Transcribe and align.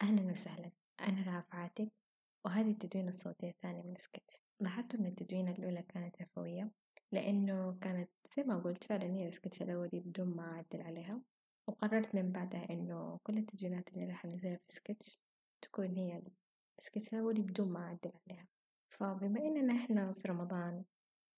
أهلا 0.00 0.30
وسهلا 0.32 0.70
أنا 1.00 1.44
عاتق 1.52 1.88
وهذه 2.44 2.70
التدوينة 2.70 3.08
الصوتية 3.08 3.50
الثانية 3.50 3.82
من 3.82 3.96
سكتش. 3.96 4.40
لاحظتوا 4.60 5.00
إن 5.00 5.06
التدوينة 5.06 5.50
الأولى 5.50 5.82
كانت 5.82 6.22
عفوية؟ 6.22 6.70
لأنه 7.12 7.78
كانت 7.80 8.10
زي 8.36 8.42
ما 8.42 8.58
قلت 8.58 8.84
فعلا 8.84 9.04
هي 9.14 9.28
السكتش 9.28 9.62
الأول 9.62 9.88
بدون 9.92 10.36
ما 10.36 10.42
أعدل 10.42 10.82
عليها. 10.82 11.22
وقررت 11.66 12.14
من 12.14 12.32
بعدها 12.32 12.70
إنه 12.70 13.20
كل 13.22 13.38
التدوينات 13.38 13.88
اللي 13.88 14.04
راح 14.04 14.24
أنزلها 14.24 14.56
في 14.56 14.74
سكتش 14.74 15.18
تكون 15.62 15.86
هي 15.96 16.22
السكتش 16.78 17.14
الأول 17.14 17.42
بدون 17.42 17.68
ما 17.68 17.80
أعدل 17.80 18.10
عليها. 18.26 18.46
فبما 18.90 19.40
إننا 19.40 19.74
إحنا 19.74 20.12
في 20.12 20.28
رمضان 20.28 20.84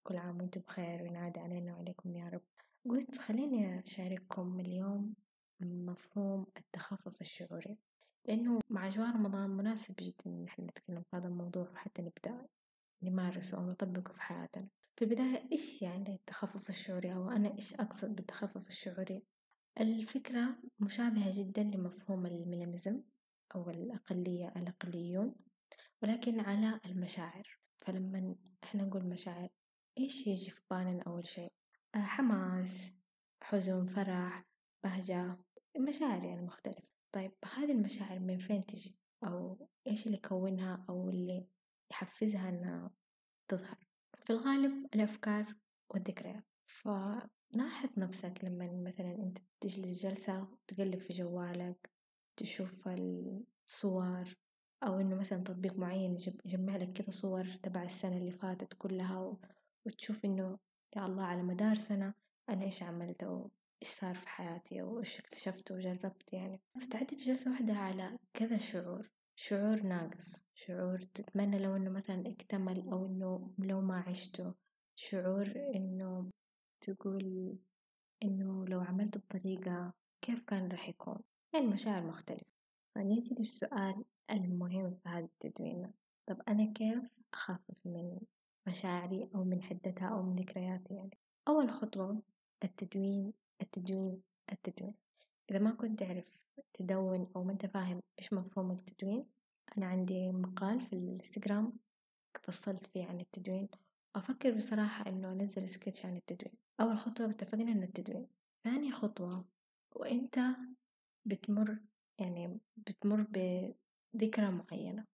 كل 0.02 0.16
عام 0.16 0.40
وأنتم 0.40 0.60
بخير 0.60 1.02
وينعاد 1.02 1.38
علينا 1.38 1.74
وعليكم 1.74 2.16
يا 2.16 2.28
رب 2.28 2.42
قلت 2.88 3.18
خليني 3.18 3.80
أشارككم 3.80 4.60
اليوم 4.60 5.14
مفهوم 5.60 6.46
التخفف 6.56 7.20
الشعوري. 7.20 7.78
لأنه 8.28 8.60
مع 8.70 8.86
أجواء 8.86 9.14
رمضان 9.14 9.50
مناسب 9.50 9.94
جدا 10.00 10.26
إن 10.26 10.44
إحنا 10.44 10.64
نتكلم 10.64 11.02
في 11.02 11.16
هذا 11.16 11.28
الموضوع 11.28 11.70
وحتى 11.70 12.02
نبدأ 12.02 12.46
نمارسه 13.02 13.56
أو 13.58 13.70
نطبقه 13.70 14.12
في 14.12 14.22
حياتنا. 14.22 14.68
في 14.96 15.04
البداية 15.04 15.48
إيش 15.52 15.82
يعني 15.82 16.14
التخفف 16.14 16.70
الشعوري؟ 16.70 17.14
أو 17.14 17.30
أنا 17.30 17.54
إيش 17.54 17.74
أقصد 17.74 18.16
بالتخفف 18.16 18.68
الشعوري؟ 18.68 19.22
الفكرة 19.80 20.56
مشابهة 20.80 21.30
جدا 21.32 21.62
لمفهوم 21.62 22.26
المينيمزم 22.26 23.02
أو 23.54 23.70
الأقلية 23.70 24.52
الأقليون 24.56 25.34
ولكن 26.02 26.40
على 26.40 26.80
المشاعر. 26.86 27.58
فلما 27.78 28.36
إحنا 28.64 28.84
نقول 28.84 29.04
مشاعر 29.04 29.48
إيش 29.98 30.26
يجي 30.26 30.50
في 30.50 30.60
بالنا 30.70 31.02
أول 31.06 31.26
شيء؟ 31.26 31.52
حماس 31.94 32.92
حزن 33.42 33.84
فرح 33.84 34.44
بهجة 34.84 35.38
مشاعر 35.78 36.24
يعني 36.24 36.42
مختلفة. 36.42 36.93
طيب 37.14 37.32
هذه 37.44 37.72
المشاعر 37.72 38.18
من 38.18 38.38
فين 38.38 38.66
تجي؟ 38.66 38.96
أو 39.24 39.68
إيش 39.86 40.06
اللي 40.06 40.16
يكونها 40.16 40.84
أو 40.88 41.10
اللي 41.10 41.46
يحفزها 41.90 42.48
إنها 42.48 42.90
تظهر؟ 43.48 43.78
في 44.18 44.30
الغالب 44.30 44.86
الأفكار 44.94 45.54
والذكريات. 45.90 46.44
فلاحظ 46.66 47.98
نفسك 47.98 48.44
لما 48.44 48.72
مثلا 48.72 49.10
أنت 49.10 49.38
تجلس 49.60 50.02
جلسة 50.06 50.48
تقلب 50.66 50.98
في 51.00 51.12
جوالك 51.12 51.90
تشوف 52.36 52.88
الصور 52.88 54.36
أو 54.82 55.00
إنه 55.00 55.16
مثلا 55.16 55.42
تطبيق 55.42 55.76
معين 55.76 56.16
يجمع 56.44 56.76
لك 56.76 56.92
كذا 56.92 57.10
صور 57.10 57.44
تبع 57.62 57.82
السنة 57.82 58.16
اللي 58.16 58.30
فاتت 58.30 58.74
كلها 58.78 59.36
وتشوف 59.86 60.24
إنه 60.24 60.58
يا 60.96 61.06
الله 61.06 61.22
على 61.22 61.42
مدار 61.42 61.74
سنة 61.74 62.14
أنا 62.48 62.64
إيش 62.64 62.82
عملت 62.82 63.22
أو 63.22 63.50
إيش 63.84 63.92
صار 63.92 64.14
في 64.14 64.28
حياتي 64.28 64.82
أو 64.82 65.00
إيش 65.00 65.18
اكتشفت 65.18 65.72
وجربت 65.72 66.32
يعني. 66.32 66.60
فتعدي 66.80 67.16
في 67.16 67.22
جلسة 67.22 67.50
واحدة 67.50 67.74
على 67.74 68.18
كذا 68.34 68.58
شعور 68.58 69.10
شعور 69.36 69.82
ناقص 69.82 70.44
شعور 70.54 70.98
تتمنى 70.98 71.58
لو 71.58 71.76
إنه 71.76 71.90
مثلا 71.90 72.22
اكتمل 72.26 72.88
أو 72.88 73.06
إنه 73.06 73.54
لو 73.58 73.80
ما 73.80 74.04
عشته 74.06 74.54
شعور 74.96 75.52
إنه 75.74 76.30
تقول 76.80 77.56
إنه 78.22 78.64
لو 78.66 78.80
عملته 78.80 79.20
بطريقة 79.20 79.92
كيف 80.22 80.40
كان 80.40 80.68
راح 80.68 80.88
يكون؟ 80.88 81.18
يعني 81.54 81.66
مشاعر 81.66 82.02
مختلفة. 82.06 82.46
فنيجي 82.94 83.34
للسؤال 83.34 84.04
المهم 84.30 84.94
في 84.94 85.08
هذه 85.08 85.24
التدوينة 85.24 85.92
طب 86.26 86.42
أنا 86.48 86.72
كيف 86.72 87.02
أخفف 87.34 87.76
من 87.84 88.18
مشاعري 88.66 89.28
أو 89.34 89.44
من 89.44 89.62
حدتها 89.62 90.08
أو 90.08 90.22
من 90.22 90.36
ذكرياتي 90.36 90.94
يعني؟ 90.94 91.18
أول 91.48 91.70
خطوة 91.70 92.22
التدوين 92.64 93.32
التدوين 93.64 94.22
التدوين. 94.52 94.94
إذا 95.50 95.58
ما 95.58 95.70
كنت 95.70 96.00
تعرف 96.00 96.40
تدون 96.74 97.28
أو 97.36 97.44
ما 97.44 97.52
أنت 97.52 97.66
فاهم 97.66 98.00
إيش 98.18 98.32
مفهوم 98.32 98.70
التدوين 98.70 99.26
أنا 99.78 99.86
عندي 99.86 100.32
مقال 100.32 100.80
في 100.80 100.92
الإنستغرام 100.92 101.72
فصلت 102.42 102.86
فيه 102.86 103.06
عن 103.06 103.20
التدوين. 103.20 103.68
أفكر 104.16 104.50
بصراحة 104.50 105.06
إنه 105.06 105.32
أنزل 105.32 105.68
سكتش 105.68 106.06
عن 106.06 106.16
التدوين. 106.16 106.54
أول 106.80 106.98
خطوة 106.98 107.30
اتفقنا 107.30 107.72
إنه 107.72 107.84
التدوين. 107.84 108.26
ثاني 108.64 108.92
خطوة 108.92 109.44
وإنت 109.94 110.38
بتمر 111.24 111.78
يعني 112.18 112.58
بتمر 112.76 113.26
بذكرى 114.14 114.50
معينة 114.50 115.04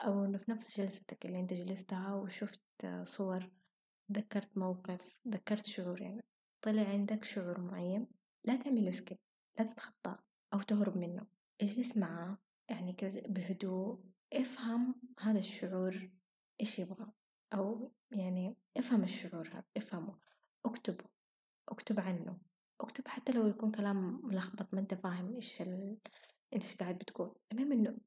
أو 0.00 0.24
إنه 0.24 0.38
في 0.38 0.50
نفس 0.50 0.80
جلستك 0.80 1.26
اللي 1.26 1.40
أنت 1.40 1.52
جلستها 1.52 2.14
وشفت 2.14 2.60
صور 3.02 3.50
ذكرت 4.12 4.58
موقف 4.58 5.20
ذكرت 5.28 5.66
شعور 5.66 6.02
يعني. 6.02 6.22
طلع 6.62 6.82
عندك 6.82 7.24
شعور 7.24 7.60
معين 7.60 8.06
لا 8.44 8.56
تعمل 8.56 8.94
سكيب 8.94 9.18
لا 9.58 9.64
تتخطاه 9.64 10.18
أو 10.54 10.62
تهرب 10.62 10.96
منه. 10.96 11.26
اجلس 11.60 11.96
معاه 11.96 12.38
يعني 12.68 12.92
كذا 12.92 13.20
بهدوء 13.20 14.00
افهم 14.32 14.94
هذا 15.20 15.38
الشعور 15.38 16.10
إيش 16.60 16.78
يبغى 16.78 17.12
أو 17.54 17.92
يعني 18.10 18.56
افهم 18.76 19.02
الشعور 19.02 19.48
هذا 19.48 19.64
افهمه 19.76 20.18
اكتبه 20.64 21.04
اكتب 21.68 22.00
عنه 22.00 22.38
اكتب 22.80 23.08
حتى 23.08 23.32
لو 23.32 23.46
يكون 23.46 23.70
كلام 23.70 24.20
ملخبط 24.24 24.74
ما 24.74 24.80
أنت 24.80 24.94
فاهم 24.94 25.34
إيش 25.34 25.62
ال... 25.62 25.98
أنت 26.54 26.62
إيش 26.62 26.76
قاعد 26.76 26.98
بتقول. 26.98 27.34
المهم 27.52 27.72
إنه 27.72 27.98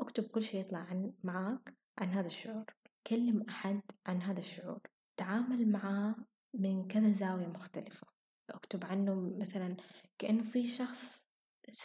اكتب 0.00 0.24
كل 0.24 0.42
شيء 0.42 0.60
يطلع 0.60 0.78
عن 0.78 1.12
معاك 1.24 1.74
عن 1.98 2.08
هذا 2.08 2.26
الشعور 2.26 2.64
كلم 3.06 3.42
أحد 3.48 3.80
عن 4.06 4.22
هذا 4.22 4.40
الشعور 4.40 4.80
تعامل 5.16 5.68
معاه 5.68 6.16
من 6.54 6.88
كذا 6.88 7.12
زاوية 7.12 7.46
مختلفة. 7.46 8.06
أكتب 8.50 8.84
عنه 8.84 9.14
مثلا 9.38 9.76
كأنه 10.18 10.42
في 10.42 10.66
شخص 10.66 11.22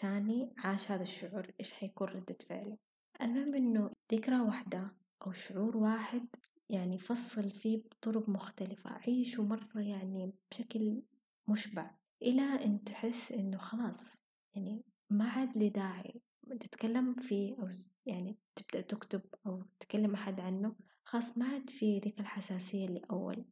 ثاني 0.01 0.53
عاش 0.57 0.91
هذا 0.91 1.03
الشعور 1.03 1.51
إيش 1.59 1.73
حيكون 1.73 2.07
ردة 2.07 2.37
فعله؟ 2.49 2.77
المهم 3.21 3.55
إنه 3.55 3.91
ذكرى 4.13 4.39
واحدة 4.39 4.91
أو 5.27 5.31
شعور 5.31 5.77
واحد 5.77 6.27
يعني 6.69 6.99
فصل 6.99 7.51
فيه 7.51 7.77
بطرق 7.77 8.29
مختلفة. 8.29 8.89
عيشه 8.89 9.43
مرة 9.43 9.81
يعني 9.81 10.33
بشكل 10.51 11.01
مشبع 11.47 11.91
إلى 12.21 12.41
أن 12.41 12.83
تحس 12.83 13.31
إنه 13.31 13.57
خلاص 13.57 14.17
يعني 14.55 14.83
ما 15.09 15.29
عاد 15.29 15.57
لي 15.57 15.69
داعي. 15.69 16.21
تتكلم 16.59 17.15
فيه 17.15 17.55
أو 17.59 17.69
يعني 18.05 18.37
تبدأ 18.55 18.81
تكتب 18.81 19.21
أو 19.47 19.63
تكلم 19.79 20.13
أحد 20.13 20.39
عنه 20.39 20.75
خلاص 21.03 21.37
ما 21.37 21.45
عاد 21.45 21.69
في 21.69 21.99
ذيك 21.99 22.19
الحساسية 22.19 22.85
اللي 22.85 23.01
أول. 23.11 23.45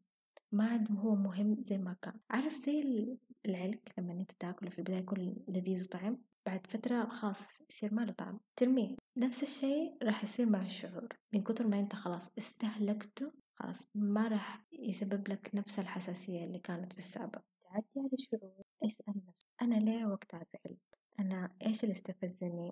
ما 0.53 0.67
عاد 0.67 0.91
هو 0.91 1.15
مهم 1.15 1.63
زي 1.67 1.77
ما 1.77 1.95
كان. 2.01 2.13
عارف 2.29 2.53
زي 2.53 3.07
العلك 3.45 3.93
لما 3.97 4.13
انت 4.13 4.31
تاكله 4.39 4.69
في 4.69 4.79
البداية 4.79 4.99
يكون 4.99 5.35
لذيذ 5.47 5.83
وطعم 5.83 6.17
بعد 6.45 6.67
فترة 6.67 7.05
خلاص 7.05 7.61
يصير 7.69 7.93
ما 7.93 8.01
له 8.01 8.11
طعم. 8.11 8.39
ترميه. 8.55 8.95
نفس 9.17 9.43
الشيء 9.43 9.97
راح 10.03 10.23
يصير 10.23 10.45
مع 10.45 10.61
الشعور. 10.61 11.07
من 11.33 11.43
كتر 11.43 11.67
ما 11.67 11.79
انت 11.79 11.95
خلاص 11.95 12.29
استهلكته 12.37 13.31
خلاص 13.55 13.87
ما 13.95 14.27
راح 14.27 14.65
يسبب 14.71 15.27
لك 15.27 15.51
نفس 15.53 15.79
الحساسية 15.79 16.43
اللي 16.43 16.59
كانت 16.59 16.93
في 16.93 16.99
السابق. 16.99 17.41
تعدي 17.63 17.87
على 17.97 18.09
الشعور 18.13 18.63
اسأل 18.83 19.13
نفسك 19.27 19.45
أنا 19.61 19.75
ليه 19.75 20.05
وقتها 20.05 20.45
زعلت؟ 20.53 20.79
أنا 21.19 21.55
إيش 21.65 21.83
اللي 21.83 21.93
استفزني 21.93 22.71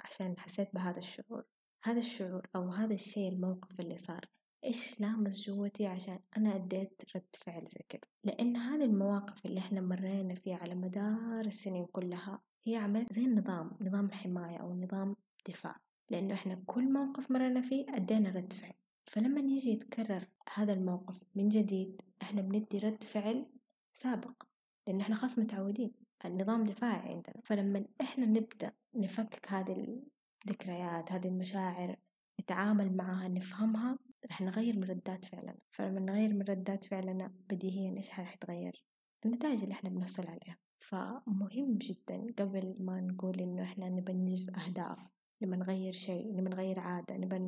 عشان 0.00 0.38
حسيت 0.38 0.74
بهذا 0.74 0.98
الشعور؟ 0.98 1.44
هذا 1.84 1.98
الشعور 1.98 2.46
أو 2.56 2.68
هذا 2.68 2.94
الشيء 2.94 3.32
الموقف 3.32 3.80
اللي 3.80 3.96
صار 3.96 4.26
إيش 4.64 5.00
لامس 5.00 5.46
جوتي 5.46 5.86
عشان 5.86 6.18
أنا 6.36 6.56
أديت 6.56 7.02
رد 7.16 7.36
فعل 7.36 7.64
زي 7.64 7.84
كده؟ 7.88 8.08
لأن 8.24 8.56
هذه 8.56 8.84
المواقف 8.84 9.46
اللي 9.46 9.60
إحنا 9.60 9.80
مرينا 9.80 10.34
فيها 10.34 10.56
على 10.56 10.74
مدار 10.74 11.46
السنين 11.46 11.86
كلها 11.86 12.40
هي 12.64 12.76
عملت 12.76 13.12
زي 13.12 13.22
النظام 13.24 13.70
نظام 13.80 14.10
حماية 14.10 14.56
أو 14.56 14.74
نظام 14.74 15.16
دفاع. 15.48 15.76
لأنه 16.10 16.34
إحنا 16.34 16.62
كل 16.66 16.92
موقف 16.92 17.30
مرينا 17.30 17.60
فيه 17.60 17.86
أدينا 17.88 18.30
رد 18.30 18.52
فعل. 18.52 18.74
فلما 19.06 19.40
يجي 19.40 19.70
يتكرر 19.70 20.26
هذا 20.54 20.72
الموقف 20.72 21.24
من 21.34 21.48
جديد 21.48 22.00
إحنا 22.22 22.42
بندي 22.42 22.78
رد 22.78 23.04
فعل 23.04 23.46
سابق. 23.94 24.42
لأن 24.86 25.00
إحنا 25.00 25.14
خلاص 25.14 25.38
متعودين. 25.38 25.92
النظام 26.24 26.64
دفاعي 26.64 27.08
عندنا. 27.08 27.40
فلما 27.44 27.84
إحنا 28.00 28.26
نبدأ 28.26 28.72
نفكك 28.94 29.52
هذه 29.52 30.02
الذكريات 30.46 31.12
هذه 31.12 31.28
المشاعر 31.28 31.96
نتعامل 32.40 32.96
معها 32.96 33.28
نفهمها 33.28 33.98
رح 34.30 34.40
نغير 34.40 34.76
من 34.76 34.84
ردات 34.84 35.24
فعلنا 35.24 35.56
فلما 35.70 36.00
نغير 36.00 36.34
من 36.34 36.42
ردات 36.42 36.84
فعلنا 36.84 37.32
بديهيا 37.50 37.96
إيش 37.96 38.10
رح 38.10 38.34
يتغير؟ 38.34 38.84
النتائج 39.24 39.62
اللي 39.62 39.72
إحنا 39.72 39.90
بنحصل 39.90 40.26
عليها. 40.26 40.56
فمهم 40.78 41.78
جدا 41.78 42.26
قبل 42.38 42.76
ما 42.80 43.00
نقول 43.00 43.40
إنه 43.40 43.62
إحنا 43.62 43.88
نبى 43.88 44.12
ننجز 44.12 44.50
أهداف 44.50 45.08
نبى 45.42 45.56
نغير 45.56 45.92
شيء 45.92 46.36
نبى 46.36 46.50
نغير 46.50 46.80
عادة 46.80 47.16
نبى 47.16 47.38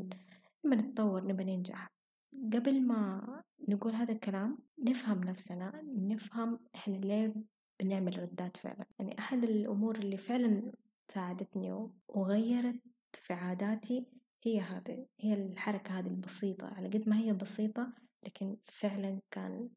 نبى 0.64 0.76
نتطور 0.76 1.26
نبى 1.26 1.44
ننجح. 1.44 1.92
قبل 2.52 2.82
ما 2.82 3.42
نقول 3.68 3.94
هذا 3.94 4.12
الكلام 4.12 4.58
نفهم 4.78 5.24
نفسنا 5.24 5.82
نفهم 5.84 6.58
إحنا 6.74 6.96
ليه 6.96 7.34
بنعمل 7.80 8.18
ردات 8.22 8.56
فعلا. 8.56 8.86
يعني 8.98 9.18
أحد 9.18 9.44
الأمور 9.44 9.96
اللي 9.96 10.16
فعلا 10.16 10.72
ساعدتني 11.08 11.88
وغيرت 12.08 12.80
في 13.12 13.32
عاداتي 13.32 14.06
هي 14.42 14.60
هذه 14.60 15.06
هي 15.20 15.34
الحركة 15.34 15.98
هذه 15.98 16.06
البسيطة 16.06 16.66
على 16.66 16.88
قد 16.88 17.08
ما 17.08 17.18
هي 17.18 17.32
بسيطة 17.32 17.92
لكن 18.22 18.56
فعلا 18.64 19.20
كان 19.30 19.68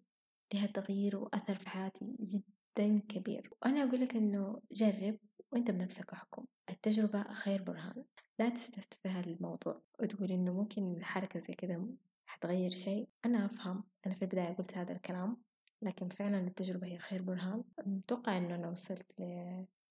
لها 0.54 0.66
تغيير 0.66 1.18
وأثر 1.18 1.56
في 1.56 1.70
حياتي 1.70 2.16
جدا 2.20 3.00
كبير. 3.00 3.50
وأنا 3.62 3.84
أقول 3.84 4.02
لك 4.02 4.16
إنه 4.16 4.62
جرب 4.72 5.18
وأنت 5.52 5.72
بنفسك 5.72 6.14
أحكم. 6.14 6.46
التجربة 6.70 7.24
خير 7.24 7.64
برهان. 7.64 8.04
لا 8.40 8.50
تستتفه 8.50 9.20
الموضوع 9.20 9.82
وتقول 10.00 10.32
إنه 10.32 10.54
ممكن 10.54 11.04
حركة 11.04 11.40
زي 11.40 11.54
كذا 11.54 11.88
حتغير 12.26 12.70
شيء. 12.70 13.10
أنا 13.26 13.46
أفهم 13.46 13.84
أنا 14.06 14.16
في 14.16 14.22
البداية 14.22 14.54
قلت 14.54 14.78
هذا 14.78 14.92
الكلام 14.92 15.38
لكن 15.82 16.10
فعلا 16.10 16.40
التجربة 16.48 16.88
هي 16.88 16.98
خير 16.98 17.22
برهان. 17.22 17.64
أتوقع 17.80 18.38
إنه 18.38 18.56
أنا 18.56 18.70
وصلت 18.70 19.22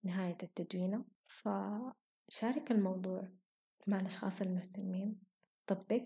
لنهاية 0.04 0.38
التدوينة. 0.42 1.04
فشارك 1.26 2.70
الموضوع. 2.70 3.28
مع 3.86 4.00
الأشخاص 4.00 4.40
المهتمين. 4.42 5.16
طبق 5.66 6.02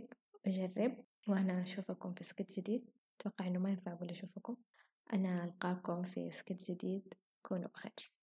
وجرب 0.47 1.05
وأنا 1.29 1.63
أشوفكم 1.63 2.15
في 2.15 2.25
سكت 2.25 2.61
جديد. 2.61 2.91
أتوقع 3.21 3.47
إنه 3.47 3.59
ما 3.59 3.71
ينفع 3.71 3.93
أقول 3.93 4.11
أشوفكم. 4.11 4.57
أنا 5.13 5.45
ألقاكم 5.45 6.03
في 6.03 6.31
سكت 6.31 6.71
جديد. 6.71 7.15
كونوا 7.43 7.69
بخير. 7.69 8.18